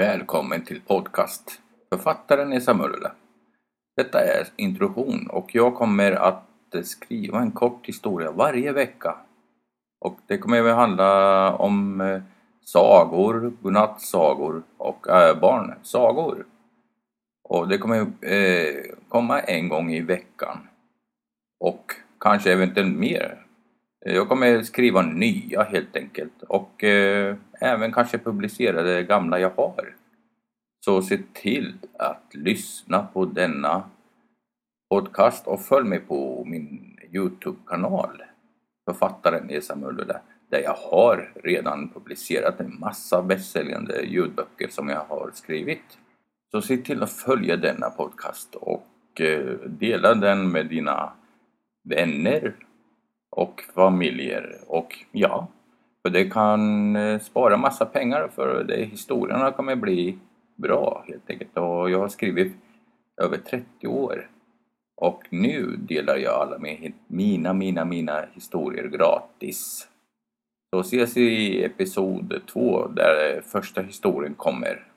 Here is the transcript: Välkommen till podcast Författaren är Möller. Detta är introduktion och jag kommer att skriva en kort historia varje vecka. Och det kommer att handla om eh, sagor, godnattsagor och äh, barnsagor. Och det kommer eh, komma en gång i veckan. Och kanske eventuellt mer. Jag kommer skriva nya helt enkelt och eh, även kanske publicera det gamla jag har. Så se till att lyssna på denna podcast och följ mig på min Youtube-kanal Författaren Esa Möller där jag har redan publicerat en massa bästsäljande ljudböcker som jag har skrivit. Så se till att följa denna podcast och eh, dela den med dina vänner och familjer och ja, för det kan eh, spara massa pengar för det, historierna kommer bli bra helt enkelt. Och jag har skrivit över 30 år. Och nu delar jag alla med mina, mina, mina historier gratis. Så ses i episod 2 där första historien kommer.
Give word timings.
Välkommen 0.00 0.64
till 0.64 0.80
podcast 0.80 1.60
Författaren 1.88 2.52
är 2.52 2.74
Möller. 2.74 3.12
Detta 3.96 4.20
är 4.20 4.46
introduktion 4.56 5.26
och 5.30 5.54
jag 5.54 5.74
kommer 5.74 6.12
att 6.12 6.74
skriva 6.82 7.40
en 7.40 7.50
kort 7.50 7.86
historia 7.86 8.30
varje 8.30 8.72
vecka. 8.72 9.16
Och 10.00 10.18
det 10.26 10.38
kommer 10.38 10.64
att 10.64 10.76
handla 10.76 11.54
om 11.56 12.00
eh, 12.00 12.22
sagor, 12.64 13.52
godnattsagor 13.62 14.62
och 14.76 15.08
äh, 15.08 15.40
barnsagor. 15.40 16.46
Och 17.48 17.68
det 17.68 17.78
kommer 17.78 18.00
eh, 18.20 18.74
komma 19.08 19.40
en 19.40 19.68
gång 19.68 19.92
i 19.92 20.00
veckan. 20.00 20.58
Och 21.60 21.92
kanske 22.20 22.52
eventuellt 22.52 22.98
mer. 22.98 23.46
Jag 24.06 24.28
kommer 24.28 24.62
skriva 24.62 25.02
nya 25.02 25.62
helt 25.62 25.96
enkelt 25.96 26.42
och 26.48 26.84
eh, 26.84 27.36
även 27.60 27.92
kanske 27.92 28.18
publicera 28.18 28.82
det 28.82 29.02
gamla 29.02 29.38
jag 29.38 29.50
har. 29.50 29.96
Så 30.84 31.02
se 31.02 31.18
till 31.32 31.74
att 31.98 32.34
lyssna 32.34 33.02
på 33.02 33.24
denna 33.24 33.82
podcast 34.90 35.46
och 35.46 35.60
följ 35.60 35.88
mig 35.88 36.00
på 36.00 36.44
min 36.46 36.98
Youtube-kanal 37.12 38.22
Författaren 38.84 39.50
Esa 39.50 39.76
Möller 39.76 40.20
där 40.50 40.62
jag 40.62 40.74
har 40.74 41.32
redan 41.34 41.88
publicerat 41.88 42.60
en 42.60 42.80
massa 42.80 43.22
bästsäljande 43.22 44.02
ljudböcker 44.02 44.68
som 44.68 44.88
jag 44.88 45.04
har 45.08 45.30
skrivit. 45.34 45.98
Så 46.50 46.62
se 46.62 46.76
till 46.76 47.02
att 47.02 47.12
följa 47.12 47.56
denna 47.56 47.90
podcast 47.90 48.54
och 48.54 49.20
eh, 49.20 49.54
dela 49.66 50.14
den 50.14 50.52
med 50.52 50.66
dina 50.66 51.12
vänner 51.84 52.54
och 53.30 53.62
familjer 53.74 54.60
och 54.66 55.04
ja, 55.12 55.48
för 56.02 56.10
det 56.10 56.30
kan 56.30 56.96
eh, 56.96 57.18
spara 57.18 57.56
massa 57.56 57.86
pengar 57.86 58.28
för 58.34 58.64
det, 58.64 58.84
historierna 58.84 59.52
kommer 59.52 59.76
bli 59.76 60.18
bra 60.56 61.04
helt 61.08 61.30
enkelt. 61.30 61.58
Och 61.58 61.90
jag 61.90 61.98
har 61.98 62.08
skrivit 62.08 62.52
över 63.22 63.38
30 63.38 63.86
år. 63.86 64.30
Och 64.96 65.22
nu 65.30 65.76
delar 65.76 66.16
jag 66.16 66.34
alla 66.34 66.58
med 66.58 66.92
mina, 67.06 67.52
mina, 67.52 67.84
mina 67.84 68.24
historier 68.32 68.88
gratis. 68.88 69.88
Så 70.74 70.80
ses 70.80 71.16
i 71.16 71.64
episod 71.64 72.40
2 72.46 72.86
där 72.86 73.42
första 73.46 73.82
historien 73.82 74.34
kommer. 74.34 74.89